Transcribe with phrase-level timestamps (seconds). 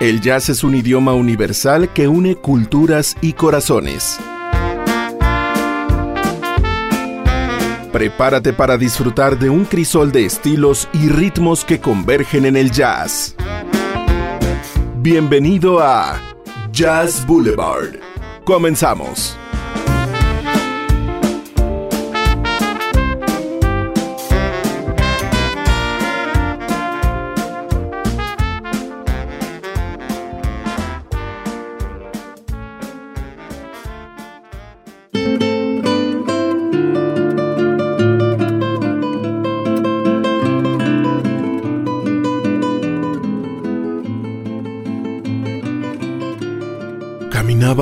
[0.00, 4.18] El jazz es un idioma universal que une culturas y corazones.
[7.92, 13.36] Prepárate para disfrutar de un crisol de estilos y ritmos que convergen en el jazz.
[14.96, 16.18] Bienvenido a
[16.72, 17.96] Jazz Boulevard.
[18.46, 19.39] Comenzamos.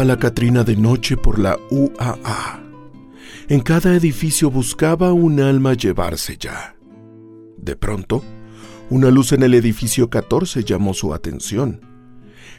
[0.04, 2.62] La Catrina de noche por la UAA.
[3.48, 6.76] En cada edificio buscaba un alma llevarse ya.
[7.56, 8.22] De pronto,
[8.90, 11.80] una luz en el edificio 14 llamó su atención.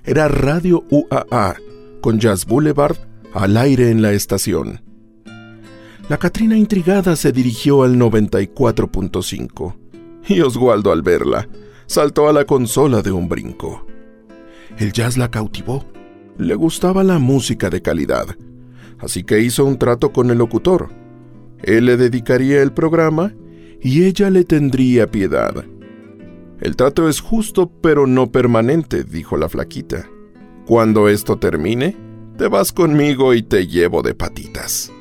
[0.04, 1.56] Era Radio UAA,
[2.02, 2.98] con Jazz Boulevard
[3.34, 4.82] al aire en la estación.
[6.10, 9.76] La Catrina intrigada se dirigió al 94.5
[10.28, 11.48] y Oswaldo al verla
[11.86, 13.86] saltó a la consola de un brinco.
[14.78, 15.86] El jazz la cautivó
[16.40, 18.26] le gustaba la música de calidad,
[18.98, 20.90] así que hizo un trato con el locutor.
[21.62, 23.34] Él le dedicaría el programa
[23.82, 25.66] y ella le tendría piedad.
[26.62, 30.10] El trato es justo pero no permanente, dijo la flaquita.
[30.66, 31.98] Cuando esto termine,
[32.38, 34.94] te vas conmigo y te llevo de patitas.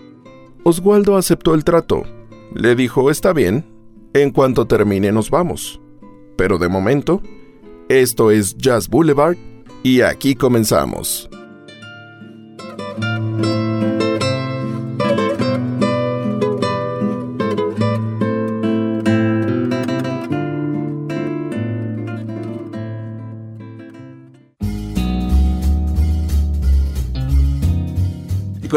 [0.65, 2.03] Oswaldo aceptó el trato.
[2.53, 3.65] Le dijo, está bien,
[4.13, 5.81] en cuanto termine nos vamos.
[6.37, 7.23] Pero de momento,
[7.89, 9.37] esto es Jazz Boulevard
[9.83, 11.29] y aquí comenzamos.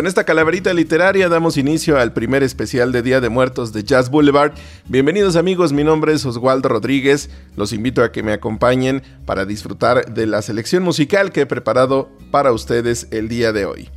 [0.02, 4.10] Con esta calaverita literaria damos inicio al primer especial de Día de Muertos de Jazz
[4.10, 4.54] Boulevard.
[4.88, 7.30] Bienvenidos amigos, mi nombre es Oswaldo Rodríguez.
[7.56, 12.10] Los invito a que me acompañen para disfrutar de la selección musical que he preparado
[12.32, 13.90] para ustedes el día de hoy.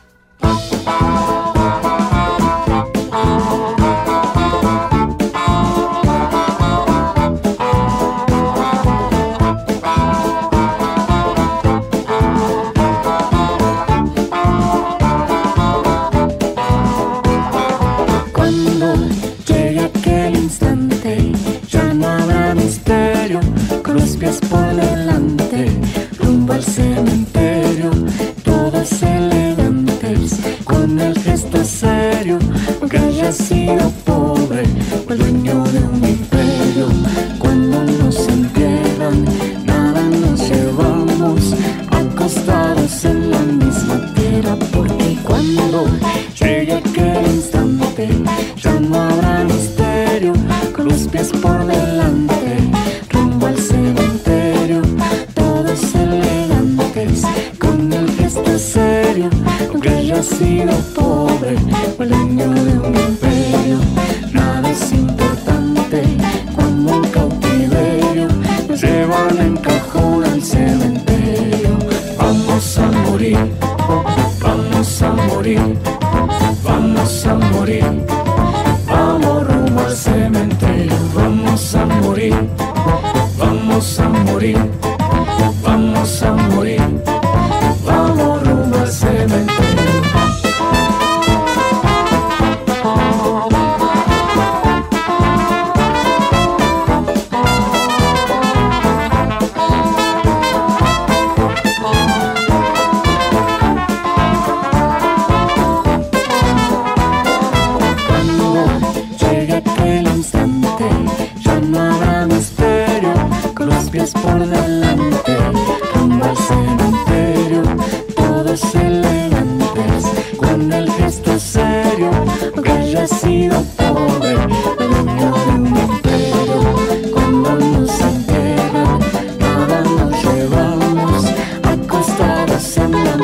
[24.40, 25.01] Por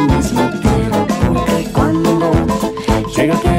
[0.08, 2.32] tienes lo quiero, porque cuando
[3.16, 3.57] llega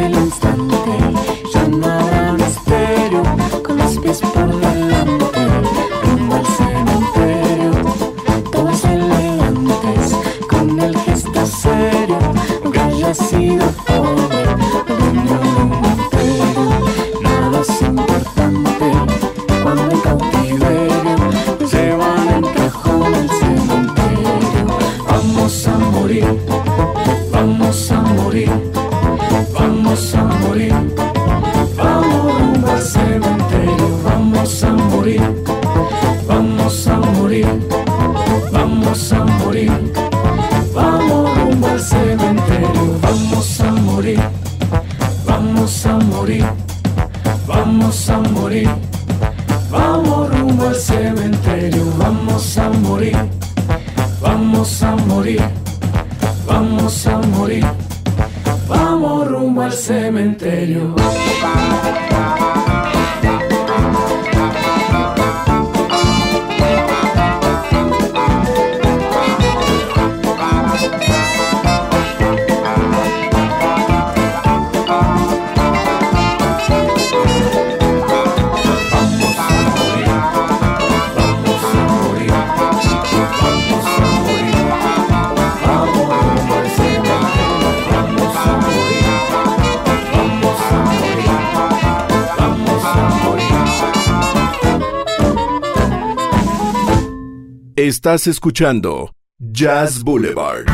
[98.08, 100.64] Estás escuchando Jazz Boulevard.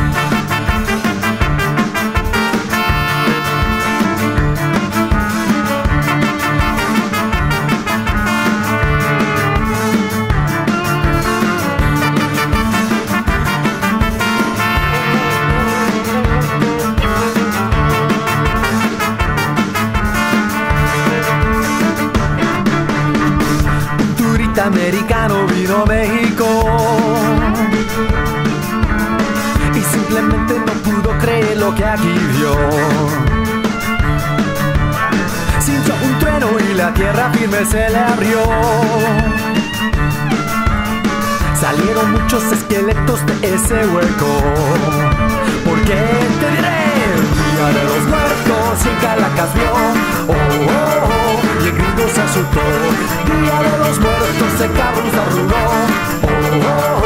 [37.63, 38.41] Se le abrió.
[41.59, 44.41] Salieron muchos esqueletos de ese hueco.
[45.63, 45.95] Porque
[46.39, 46.83] te diré,
[47.55, 49.71] Día de los Muertos y en Caracas vio.
[50.27, 52.65] Oh, oh, oh, y el gringo se asustó.
[53.25, 55.63] Día de los Muertos en Carlos arrugó.
[56.23, 57.03] Oh, oh,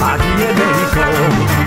[0.00, 1.61] oh, aquí en México.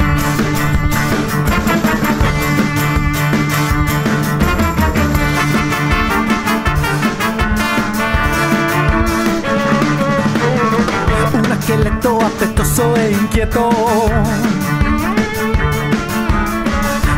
[11.86, 13.70] Un esqueleto apetoso e inquieto.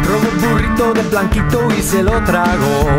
[0.03, 2.89] Robó un burrito de blanquito y se lo tragó.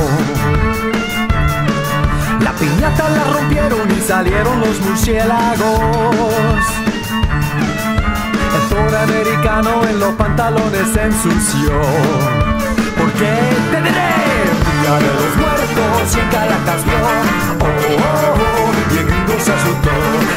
[2.40, 6.64] La piñata la rompieron y salieron los murciélagos.
[8.54, 11.72] El pobre americano en los pantalones ensució.
[12.96, 13.30] Porque
[13.70, 14.14] te diré,
[14.80, 16.94] Día de los muertos y en Caracas vio.
[17.60, 18.57] Oh, oh, oh,
[19.40, 19.90] se asustó.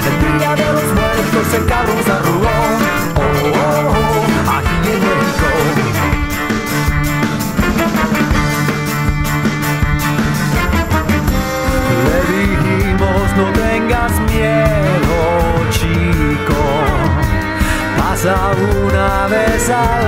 [0.07, 2.55] El día de los muertos el cabrón se arrugó.
[3.15, 3.63] Oh, oh,
[3.95, 5.49] oh, aquí en México.
[12.05, 15.17] Le dijimos no tengas miedo,
[15.71, 16.61] chico.
[17.97, 18.35] Pasa
[18.85, 20.00] una vez al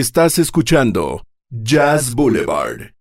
[0.00, 2.94] Estás escuchando Jazz Boulevard.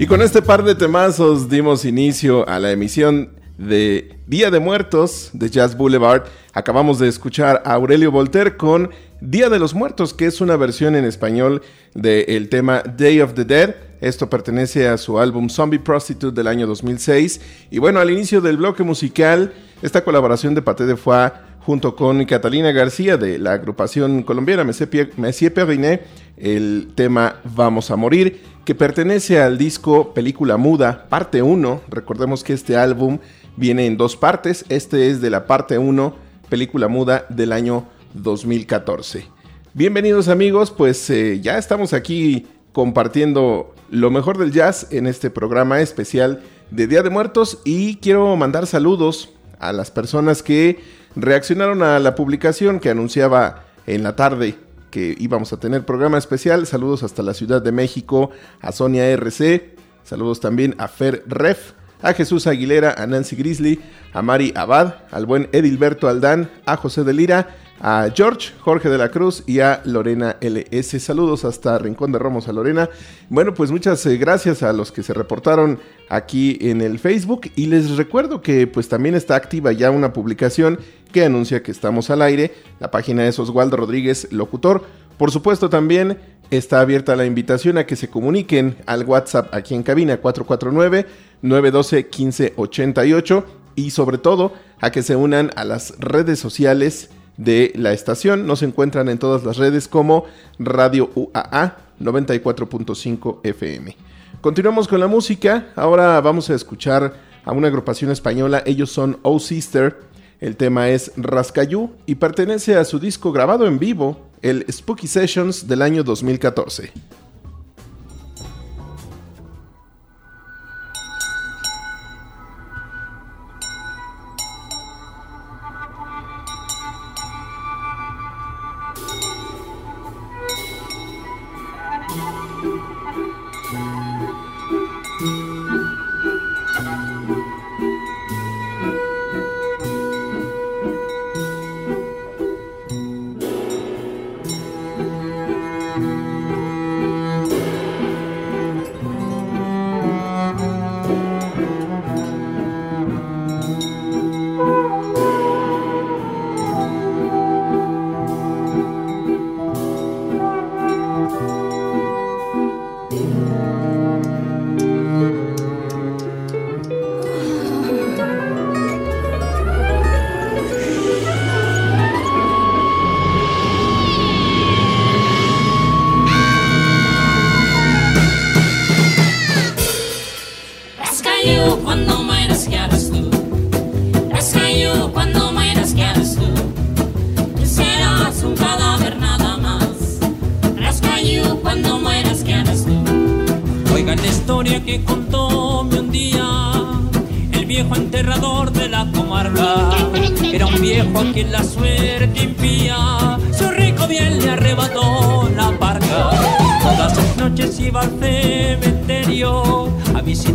[0.00, 5.30] Y con este par de temazos dimos inicio a la emisión de Día de Muertos
[5.34, 6.24] de Jazz Boulevard.
[6.52, 8.90] Acabamos de escuchar a Aurelio Voltaire con
[9.20, 11.62] Día de los Muertos, que es una versión en español
[11.94, 13.76] del tema Day of the Dead.
[14.00, 17.40] Esto pertenece a su álbum Zombie Prostitute del año 2006.
[17.70, 22.24] Y bueno, al inicio del bloque musical, esta colaboración de Paté de Foix junto con
[22.26, 26.06] Catalina García de la agrupación colombiana Messier Perrinet
[26.36, 31.80] el tema Vamos a Morir, que pertenece al disco Película Muda, parte 1.
[31.88, 33.18] Recordemos que este álbum
[33.56, 34.64] viene en dos partes.
[34.68, 36.14] Este es de la parte 1,
[36.48, 39.26] Película Muda del año 2014.
[39.74, 45.80] Bienvenidos amigos, pues eh, ya estamos aquí compartiendo lo mejor del jazz en este programa
[45.80, 50.78] especial de Día de Muertos y quiero mandar saludos a las personas que
[51.16, 54.56] reaccionaron a la publicación que anunciaba en la tarde
[54.90, 56.66] que íbamos a tener programa especial.
[56.66, 58.30] Saludos hasta la Ciudad de México,
[58.60, 63.80] a Sonia RC, saludos también a Fer Ref, a Jesús Aguilera, a Nancy Grizzly,
[64.12, 68.98] a Mari Abad, al buen Edilberto Aldán, a José de Lira, a George, Jorge de
[68.98, 71.02] la Cruz y a Lorena LS.
[71.02, 72.88] Saludos hasta Rincón de Romos a Lorena.
[73.28, 77.66] Bueno, pues muchas eh, gracias a los que se reportaron aquí en el Facebook y
[77.66, 80.78] les recuerdo que pues también está activa ya una publicación
[81.16, 82.52] que anuncia que estamos al aire.
[82.78, 84.84] La página es Oswaldo Rodríguez Locutor.
[85.16, 86.18] Por supuesto también
[86.50, 91.06] está abierta la invitación a que se comuniquen al WhatsApp aquí en cabina 449
[91.40, 93.46] 912 1588
[93.76, 97.08] y sobre todo a que se unan a las redes sociales
[97.38, 98.46] de la estación.
[98.46, 100.26] Nos encuentran en todas las redes como
[100.58, 103.96] Radio UAA 94.5 FM.
[104.42, 105.68] Continuamos con la música.
[105.76, 108.62] Ahora vamos a escuchar a una agrupación española.
[108.66, 110.05] Ellos son Oh Sister.
[110.40, 115.66] El tema es Rascayú y pertenece a su disco grabado en vivo, el Spooky Sessions
[115.66, 116.92] del año 2014.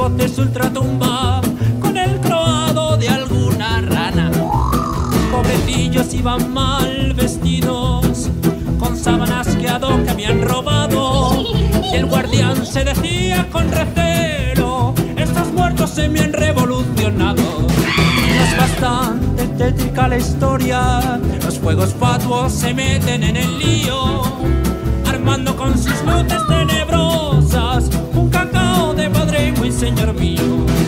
[0.00, 1.42] voces ultratumba
[1.78, 4.30] con el croado de alguna rana.
[5.30, 8.30] Pobrecillos iban mal vestidos
[8.78, 11.44] con sábanas que ad hoc habían robado.
[11.92, 17.66] Y el guardián se decía con recelo: Estos muertos se me han revolucionado.
[18.42, 24.22] Es bastante tétrica la historia, los juegos fatuos se meten en el lío,
[25.06, 27.99] armando con sus luces tenebrosas
[29.56, 30.79] buen señor mío.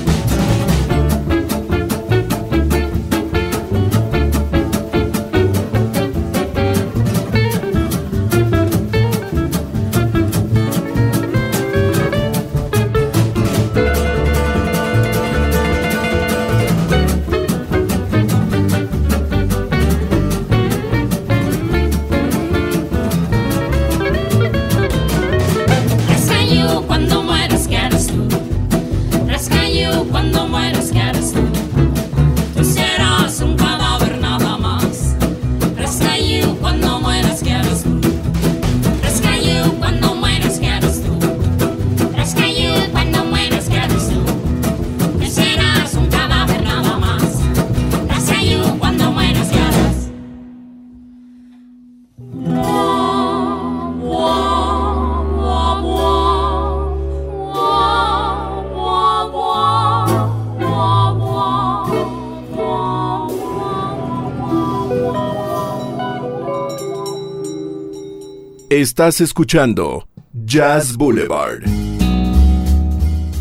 [68.83, 71.62] Estás escuchando Jazz Boulevard.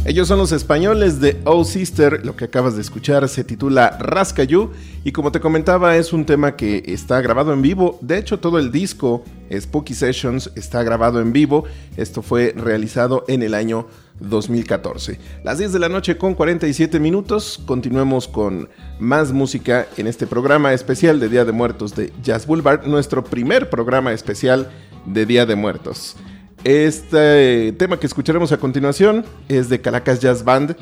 [0.05, 2.24] Ellos son los españoles de Oh Sister.
[2.24, 4.69] Lo que acabas de escuchar se titula Rascayú.
[5.03, 7.98] Y como te comentaba, es un tema que está grabado en vivo.
[8.01, 11.63] De hecho, todo el disco Spooky Sessions está grabado en vivo.
[11.98, 13.88] Esto fue realizado en el año
[14.19, 15.17] 2014.
[15.43, 17.60] Las 10 de la noche con 47 minutos.
[17.65, 18.69] Continuemos con
[19.00, 22.86] más música en este programa especial de Día de Muertos de Jazz Boulevard.
[22.86, 24.69] Nuestro primer programa especial
[25.05, 26.15] de Día de Muertos.
[26.63, 30.75] Este tema que escucharemos a continuación es de Caracas Jazz Band.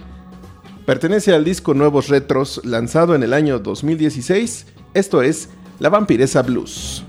[0.85, 4.65] Pertenece al disco Nuevos Retros lanzado en el año 2016.
[4.93, 7.05] Esto es La Vampiresa Blues.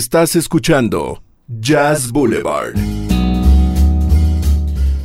[0.00, 2.72] Estás escuchando Jazz Boulevard.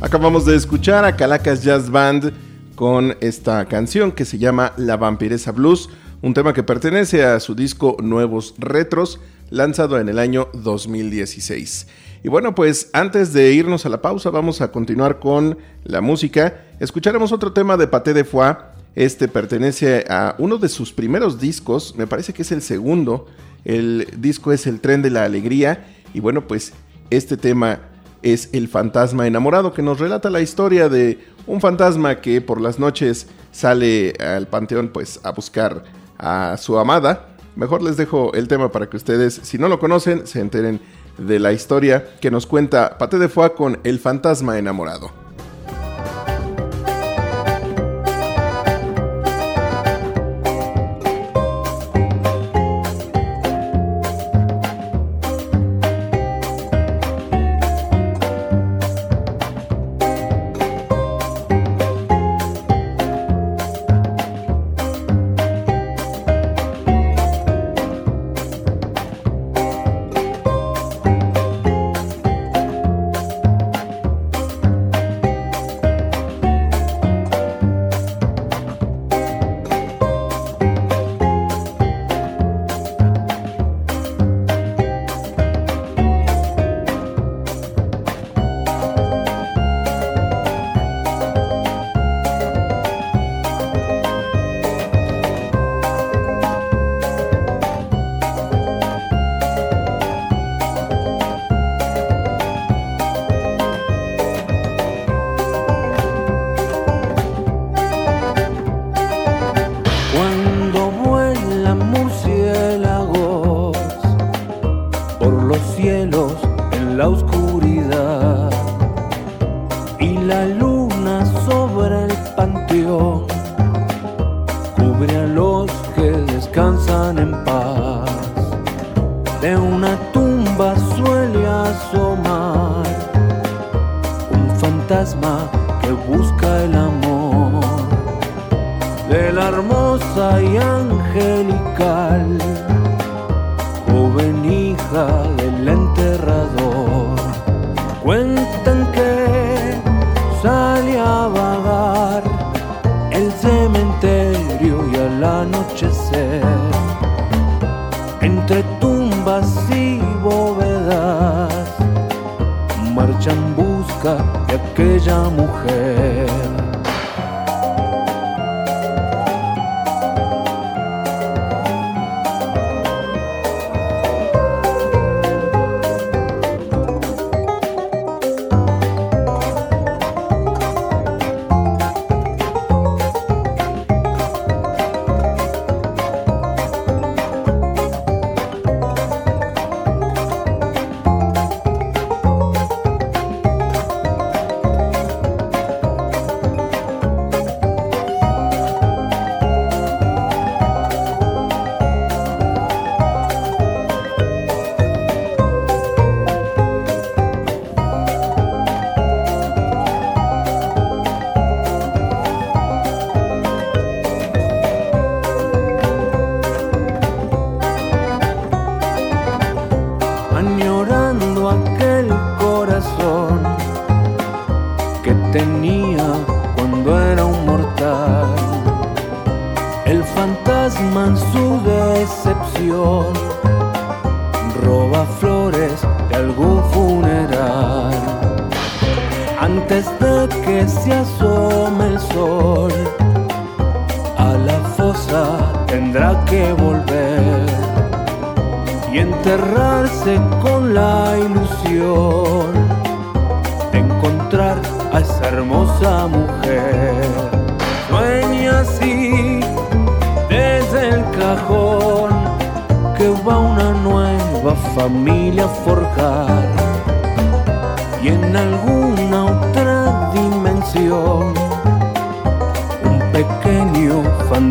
[0.00, 2.32] Acabamos de escuchar a Calacas Jazz Band
[2.74, 5.90] con esta canción que se llama La Vampiresa Blues,
[6.22, 11.88] un tema que pertenece a su disco Nuevos Retros, lanzado en el año 2016.
[12.24, 16.64] Y bueno, pues antes de irnos a la pausa, vamos a continuar con la música.
[16.80, 18.60] Escucharemos otro tema de Paté de Foix.
[18.94, 23.26] Este pertenece a uno de sus primeros discos, me parece que es el segundo.
[23.66, 25.86] El disco es El Tren de la Alegría.
[26.14, 26.72] Y bueno, pues
[27.10, 27.80] este tema
[28.22, 32.78] es El Fantasma Enamorado, que nos relata la historia de un fantasma que por las
[32.78, 35.82] noches sale al panteón pues a buscar
[36.16, 37.36] a su amada.
[37.56, 40.80] Mejor les dejo el tema para que ustedes, si no lo conocen, se enteren
[41.18, 45.25] de la historia que nos cuenta Paté de Foix con El Fantasma Enamorado.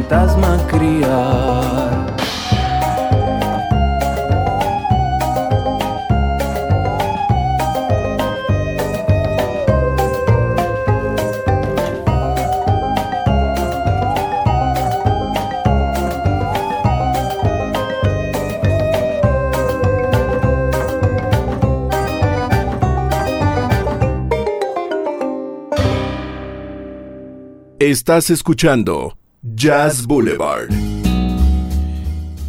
[0.07, 2.05] Fantasma criar.
[27.79, 29.15] Estás escuchando
[29.55, 30.67] Jazz Boulevard.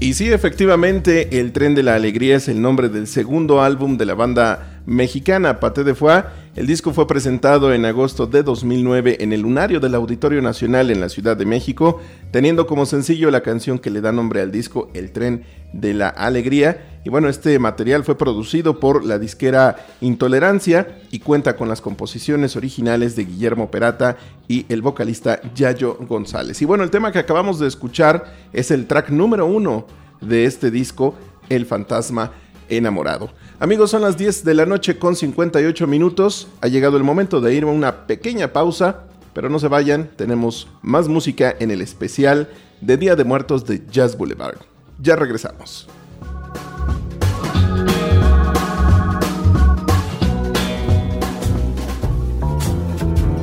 [0.01, 4.07] Y sí, efectivamente, El Tren de la Alegría es el nombre del segundo álbum de
[4.07, 6.25] la banda mexicana Paté de Foix.
[6.57, 11.03] El disco fue presentado en agosto de 2009 en el Lunario del Auditorio Nacional en
[11.03, 14.89] la Ciudad de México, teniendo como sencillo la canción que le da nombre al disco,
[14.95, 17.01] El Tren de la Alegría.
[17.05, 22.57] Y bueno, este material fue producido por la disquera Intolerancia y cuenta con las composiciones
[22.57, 24.17] originales de Guillermo Perata
[24.49, 26.63] y el vocalista Yayo González.
[26.63, 29.87] Y bueno, el tema que acabamos de escuchar es el track número uno
[30.23, 31.17] de este disco,
[31.51, 32.33] El Fantasma
[32.71, 33.31] enamorado.
[33.59, 36.49] Amigos, son las 10 de la noche con 58 minutos.
[36.61, 40.69] Ha llegado el momento de ir a una pequeña pausa, pero no se vayan, tenemos
[40.83, 42.51] más música en el especial
[42.83, 44.59] de Día de Muertos de Jazz Boulevard.
[45.01, 45.89] Ya regresamos.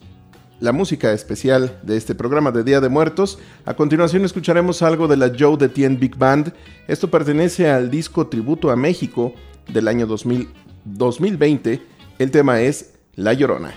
[0.60, 3.38] la música especial de este programa de Día de Muertos.
[3.64, 6.52] A continuación escucharemos algo de la Joe de Tien Big Band.
[6.86, 9.32] Esto pertenece al disco Tributo a México
[9.72, 10.50] del año 2000,
[10.84, 11.80] 2020.
[12.18, 13.72] El tema es La Llorona.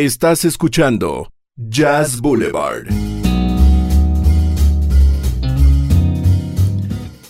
[0.00, 2.86] Estás escuchando Jazz Boulevard.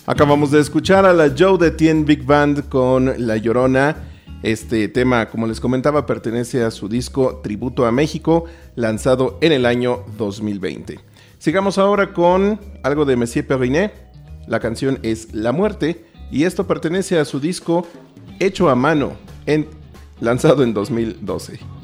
[0.05, 3.95] Acabamos de escuchar a la Joe de Tien Big Band con La Llorona.
[4.43, 8.45] Este tema, como les comentaba, pertenece a su disco Tributo a México,
[8.75, 10.99] lanzado en el año 2020.
[11.39, 13.91] Sigamos ahora con algo de Messier Perrinet.
[14.47, 17.87] La canción es La Muerte y esto pertenece a su disco
[18.39, 19.13] Hecho a Mano,
[19.47, 19.67] en-
[20.19, 21.78] lanzado en 2012.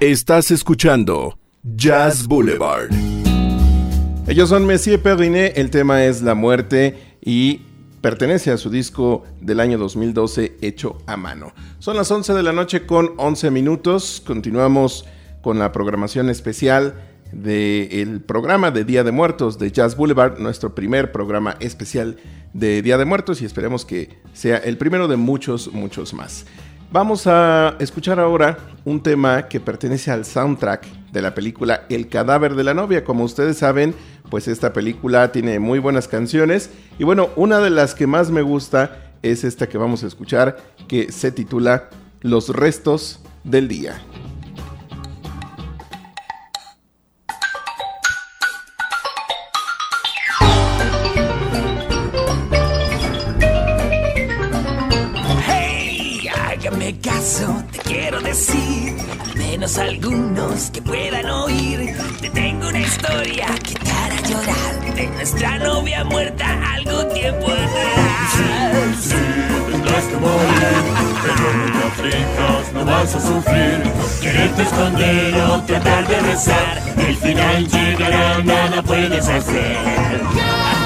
[0.00, 2.90] Estás escuchando Jazz Boulevard.
[4.26, 7.62] Ellos son Messier Perrinet, el tema es La Muerte y
[8.02, 11.54] pertenece a su disco del año 2012 hecho a mano.
[11.78, 15.06] Son las 11 de la noche con 11 minutos, continuamos
[15.40, 16.94] con la programación especial
[17.32, 22.18] del programa de Día de Muertos de Jazz Boulevard, nuestro primer programa especial
[22.52, 26.44] de Día de Muertos y esperemos que sea el primero de muchos, muchos más.
[26.92, 32.54] Vamos a escuchar ahora un tema que pertenece al soundtrack de la película El cadáver
[32.54, 33.04] de la novia.
[33.04, 33.94] Como ustedes saben,
[34.30, 38.42] pues esta película tiene muy buenas canciones y bueno, una de las que más me
[38.42, 44.00] gusta es esta que vamos a escuchar que se titula Los restos del día.
[57.72, 61.96] Te quiero decir, al menos algunos que puedan oír.
[62.20, 69.08] Te tengo una historia que te hará llorar de nuestra novia muerta algún tiempo atrás.
[69.70, 70.84] Tendrás que morir,
[71.22, 73.82] pero no te aflijas, no vas a sufrir.
[74.20, 80.85] Quererte esconder o tratar de rezar, el final llegará, nada puedes hacer.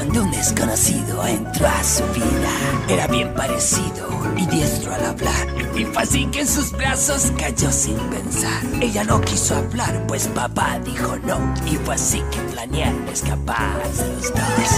[0.00, 2.50] Cuando un desconocido entró a su vida.
[2.88, 5.46] Era bien parecido y diestro al hablar.
[5.76, 8.62] Y fue así que en sus brazos cayó sin pensar.
[8.80, 11.54] Ella no quiso hablar, pues papá dijo no.
[11.66, 14.70] Y fue así que planearon escapar los dos.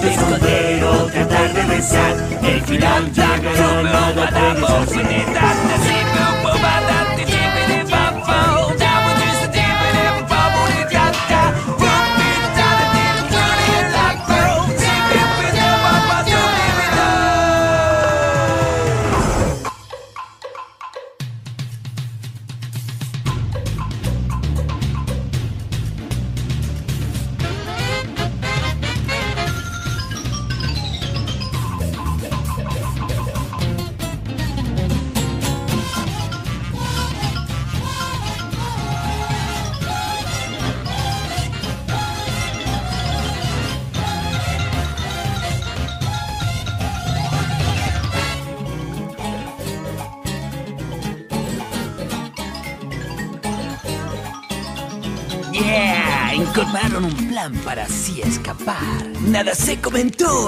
[0.00, 5.29] pero no o tratar de rezar, el final llegará, nada puedes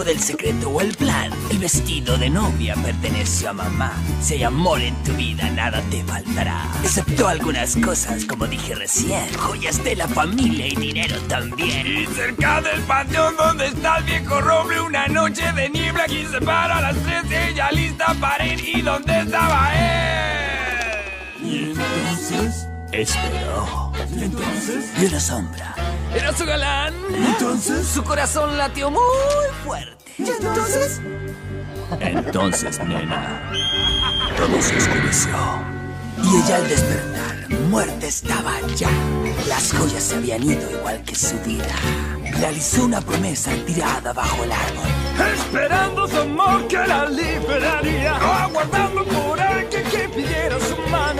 [0.02, 1.30] comentó del secreto o el plan.
[1.50, 3.92] El vestido de novia perteneció a mamá.
[4.20, 6.62] Si hay amor en tu vida, nada te faltará.
[6.82, 9.32] Excepto algunas cosas, como dije recién.
[9.38, 11.86] Joyas de la familia y dinero también.
[11.86, 16.40] Y cerca del panteón donde está el viejo roble Una noche de niebla que se
[16.40, 23.92] para a las tres Ella lista para ir y dónde estaba él Y entonces, Esperó.
[24.16, 25.74] y entonces, Y una sombra.
[26.14, 26.94] Era su galán.
[27.14, 29.00] entonces, Su corazón latió muy.
[30.24, 31.00] ¿Y entonces?
[32.00, 33.50] Entonces, nena,
[34.36, 35.32] todo se oscureció.
[36.22, 38.88] Y ella al despertar, muerta estaba ya.
[39.48, 41.74] Las joyas se habían ido igual que su vida.
[42.38, 45.32] Realizó una promesa tirada bajo el árbol.
[45.34, 49.41] Esperando su amor que la liberaría Aguardando por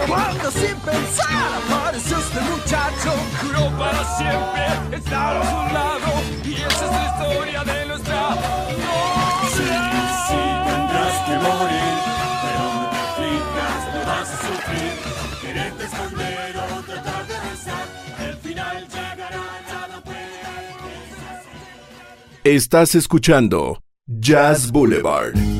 [0.07, 6.11] Cuando sin pensar apareció este muchacho Juró para siempre estar a su lado
[6.43, 11.95] Y esa es la historia de nuestra sí, novia sí, tendrás que morir,
[12.43, 14.93] pero no te aflijas, no vas a sufrir.
[15.41, 17.85] Quererte esconder o tratar de rezar,
[18.27, 21.41] el final llegará, nada hacer.
[22.43, 25.52] Estás escuchando Jazz Boulevard.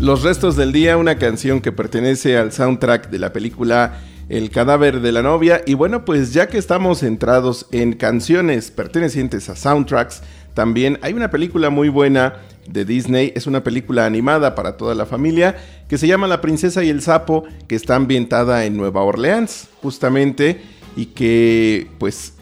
[0.00, 5.02] Los restos del día, una canción que pertenece al soundtrack de la película El cadáver
[5.02, 5.60] de la novia.
[5.66, 10.22] Y bueno, pues ya que estamos centrados en canciones pertenecientes a soundtracks,
[10.54, 12.36] también hay una película muy buena
[12.66, 16.82] de Disney, es una película animada para toda la familia que se llama La princesa
[16.82, 20.62] y el sapo, que está ambientada en Nueva Orleans, justamente,
[20.96, 22.32] y que pues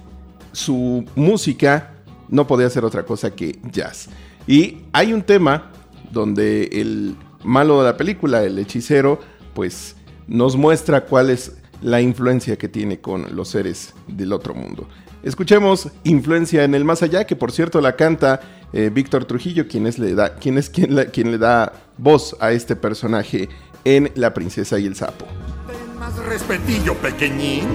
[0.52, 1.90] su música
[2.28, 4.10] no podía ser otra cosa que jazz.
[4.46, 5.72] Y hay un tema
[6.12, 9.20] donde el malo de la película, el hechicero,
[9.54, 14.88] pues nos muestra cuál es la influencia que tiene con los seres del otro mundo.
[15.22, 18.40] Escuchemos Influencia en el Más Allá, que por cierto la canta
[18.72, 23.48] eh, Víctor Trujillo, quien es, le da, quien, quien le da voz a este personaje
[23.84, 25.26] en La Princesa y el Sapo.
[25.66, 27.66] Ten más respetillo, pequeñín.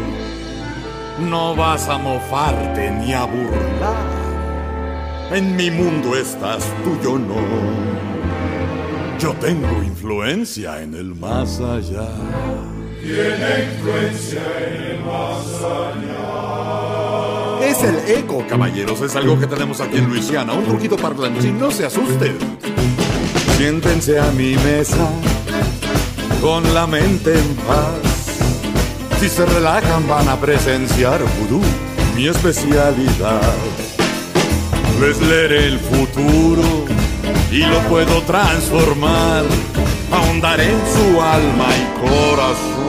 [1.29, 4.23] No vas a mofarte ni a burlar.
[5.31, 7.35] En mi mundo estás tú, yo no.
[9.23, 12.09] Yo tengo influencia en el más allá.
[13.01, 16.19] Tiene influencia en el más allá.
[17.65, 18.99] Es el eco, caballeros.
[18.99, 20.51] Es algo que tenemos aquí en Luisiana.
[20.51, 22.37] Un truquito parlanchín, no se asusten.
[23.55, 25.07] Siéntense a mi mesa
[26.41, 28.01] con la mente en paz.
[29.21, 31.61] Si se relajan van a presenciar vudú,
[32.13, 33.53] mi especialidad.
[34.99, 36.92] Les leeré el futuro
[37.53, 39.43] y lo puedo transformar.
[40.11, 42.83] Ahondaré en su alma y corazón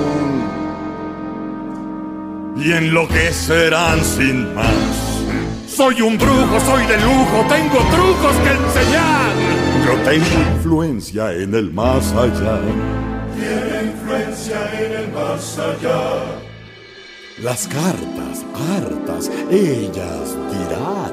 [2.57, 5.23] y enloquecerán sin más.
[5.69, 9.33] Soy un brujo, soy de lujo, tengo trucos que enseñar.
[9.85, 12.61] Yo tengo influencia en el más allá.
[13.37, 16.41] Tiene influencia en el más allá.
[17.43, 21.04] Las cartas, cartas, ellas dirán.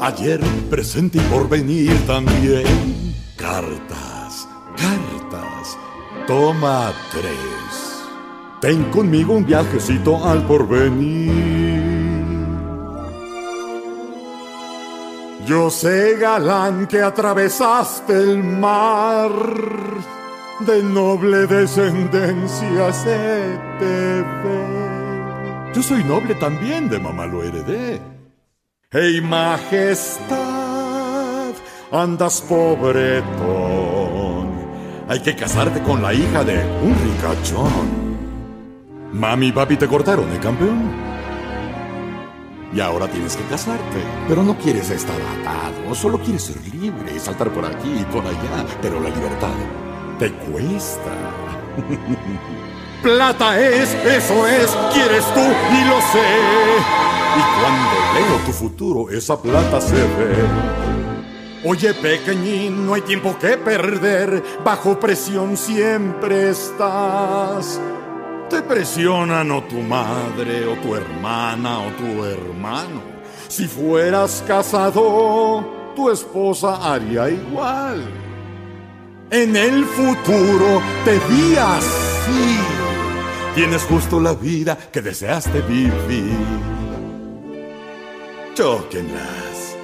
[0.00, 0.40] Ayer,
[0.70, 2.64] presente y por venir también.
[3.36, 5.76] Cartas, cartas,
[6.26, 8.06] toma tres.
[8.60, 11.58] Ten conmigo un viajecito al porvenir.
[15.46, 19.32] Yo sé, galán, que atravesaste el mar.
[20.60, 23.58] De noble descendencia se.
[25.74, 28.17] Yo soy noble también, de mamá lo heredé.
[28.90, 30.38] ¡Hey, majestad!
[31.92, 33.28] Andas pobretón.
[35.06, 38.16] Hay que casarte con la hija de un ricachón.
[39.12, 40.90] Mami y papi te cortaron, ¿eh, campeón?
[42.72, 44.02] Y ahora tienes que casarte.
[44.26, 48.24] Pero no quieres estar atado, solo quieres ser libre y saltar por aquí y por
[48.26, 48.64] allá.
[48.80, 49.52] Pero la libertad
[50.18, 51.12] te cuesta.
[53.02, 57.17] Plata es, eso es, quieres tú y lo sé.
[57.38, 60.88] Y cuando leo tu futuro, esa plata se ve.
[61.64, 64.42] Oye, pequeñín, no hay tiempo que perder.
[64.64, 67.80] Bajo presión siempre estás.
[68.50, 73.02] Te presionan o tu madre, o tu hermana, o tu hermano.
[73.46, 78.02] Si fueras casado, tu esposa haría igual.
[79.30, 82.58] En el futuro te vi así.
[83.54, 86.77] Tienes justo la vida que deseaste vivir.
[88.58, 89.78] Chóquenlas.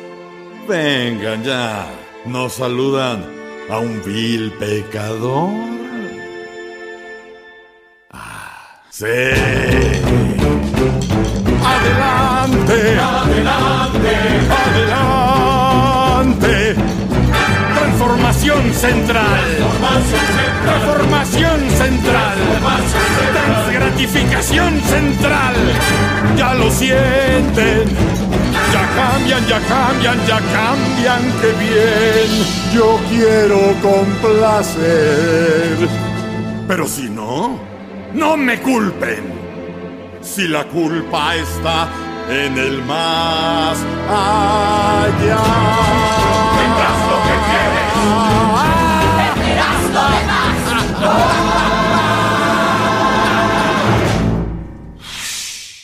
[0.66, 1.86] Vengan ya.
[2.26, 3.24] Nos saludan
[3.70, 5.50] a un vil pecador.
[8.10, 9.06] Ah, sí.
[11.74, 12.98] Adelante.
[12.98, 14.14] Adelante.
[14.66, 16.74] Adelante.
[17.78, 19.44] Transformación central.
[20.64, 22.38] Transformación central.
[23.34, 25.54] Transgratificación central.
[26.36, 28.23] Ya lo sienten.
[28.74, 32.30] Ya cambian, ya cambian, ya cambian, qué bien.
[32.74, 35.76] Yo quiero complacer.
[36.66, 37.60] Pero si no,
[38.14, 39.32] no me culpen.
[40.22, 41.88] Si la culpa está
[42.28, 43.78] en el más
[44.10, 45.38] allá.
[46.58, 47.90] Tendrás lo que quieres.
[49.38, 50.04] Tendrás lo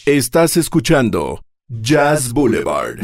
[0.07, 1.45] Estás escuchando
[1.79, 2.99] Jazz Boulevard.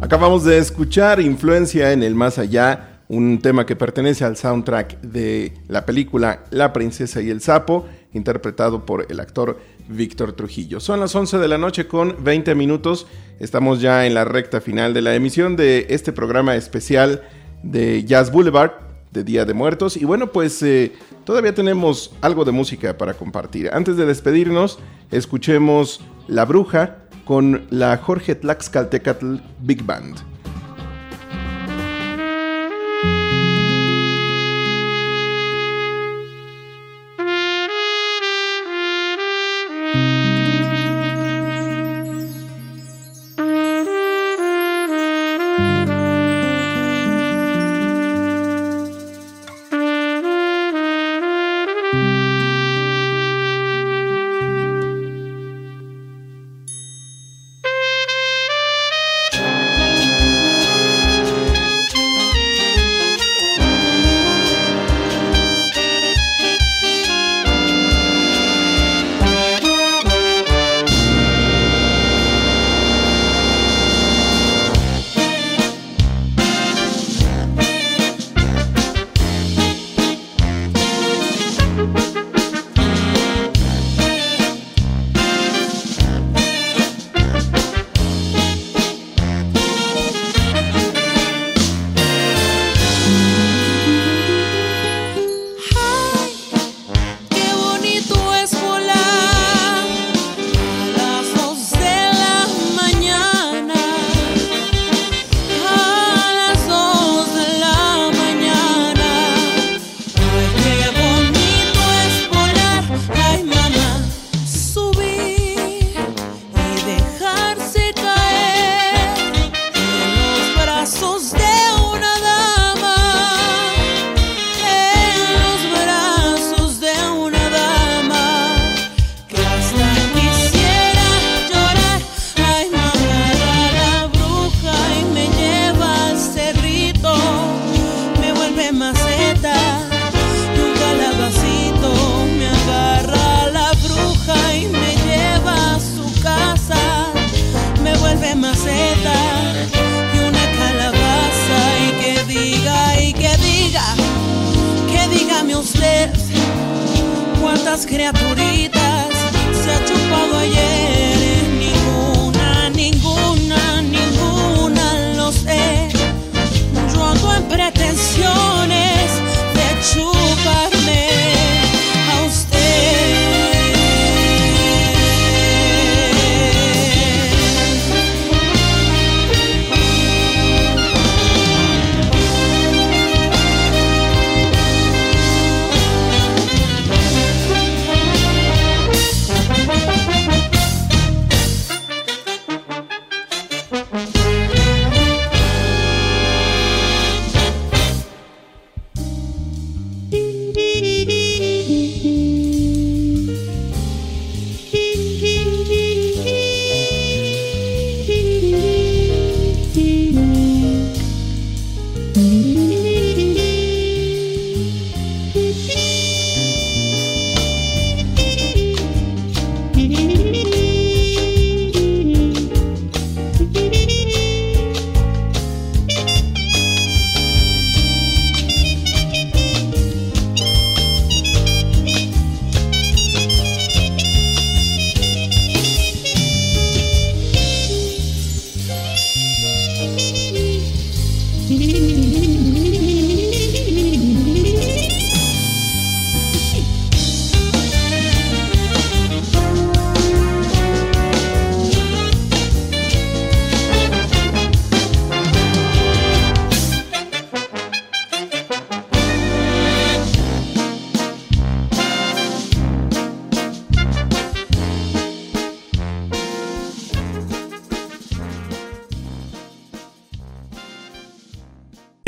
[0.00, 5.52] Acabamos de escuchar Influencia en el Más Allá, un tema que pertenece al soundtrack de
[5.68, 10.80] la película La Princesa y el Sapo, interpretado por el actor Víctor Trujillo.
[10.80, 13.06] Son las 11 de la noche con 20 minutos.
[13.38, 17.22] Estamos ya en la recta final de la emisión de este programa especial
[17.62, 18.72] de Jazz Boulevard
[19.12, 19.96] de Día de Muertos.
[19.96, 23.70] Y bueno, pues eh, todavía tenemos algo de música para compartir.
[23.72, 24.80] Antes de despedirnos,
[25.12, 30.35] escuchemos La Bruja con la Jorge Tlaxcaltecatl Big Band.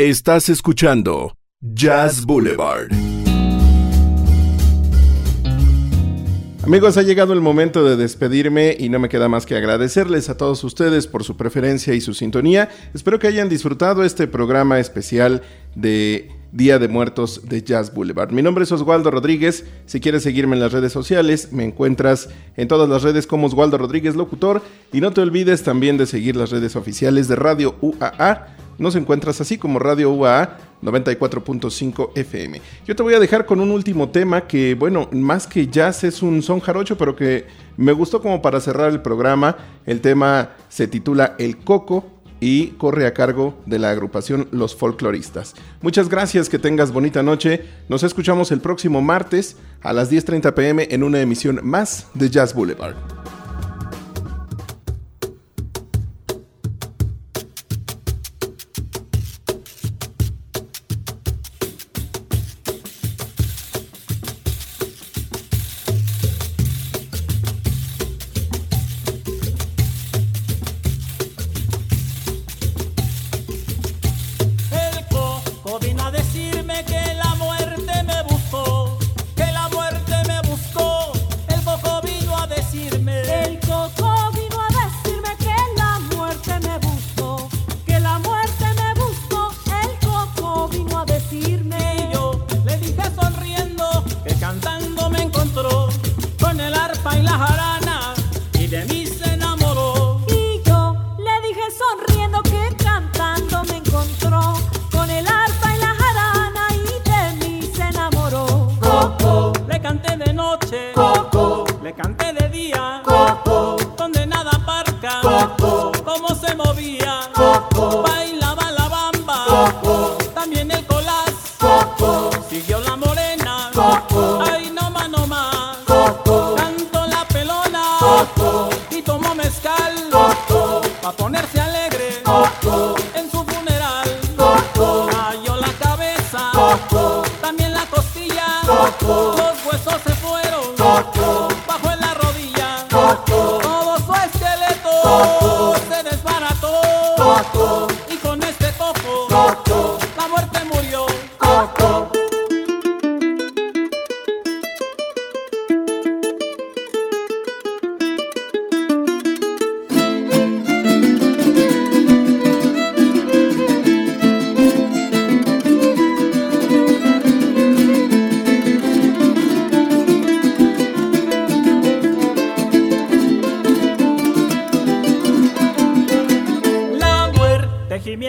[0.09, 2.89] Estás escuchando Jazz Boulevard.
[6.63, 10.35] Amigos, ha llegado el momento de despedirme y no me queda más que agradecerles a
[10.35, 12.69] todos ustedes por su preferencia y su sintonía.
[12.95, 15.43] Espero que hayan disfrutado este programa especial
[15.75, 18.31] de Día de Muertos de Jazz Boulevard.
[18.31, 19.65] Mi nombre es Oswaldo Rodríguez.
[19.85, 23.77] Si quieres seguirme en las redes sociales, me encuentras en todas las redes como Oswaldo
[23.77, 24.61] Rodríguez Locutor.
[24.91, 28.47] Y no te olvides también de seguir las redes oficiales de Radio UAA.
[28.79, 32.61] Nos encuentras así como Radio UAA 94.5 FM.
[32.87, 36.23] Yo te voy a dejar con un último tema que, bueno, más que jazz es
[36.23, 37.45] un son jarocho, pero que
[37.77, 39.57] me gustó como para cerrar el programa.
[39.85, 45.55] El tema se titula El Coco y corre a cargo de la agrupación Los Folcloristas.
[45.81, 47.65] Muchas gracias, que tengas bonita noche.
[47.89, 52.53] Nos escuchamos el próximo martes a las 10.30 pm en una emisión más de Jazz
[52.53, 52.95] Boulevard.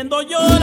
[0.00, 0.59] queriendo llorar.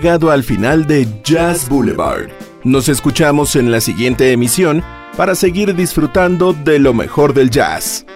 [0.00, 2.30] llegado al final de Jazz Boulevard.
[2.64, 4.82] Nos escuchamos en la siguiente emisión
[5.14, 8.06] para seguir disfrutando de lo mejor del jazz.